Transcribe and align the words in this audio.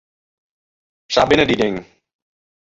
Sa 1.13 1.21
binne 1.27 1.45
dy 1.49 1.55
dingen. 1.61 1.85